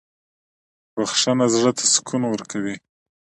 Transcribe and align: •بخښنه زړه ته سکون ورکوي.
•بخښنه 0.95 1.45
زړه 1.53 1.71
ته 1.77 1.83
سکون 1.93 2.21
ورکوي. 2.27 2.75